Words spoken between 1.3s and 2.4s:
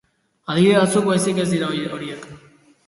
ez dira horiek.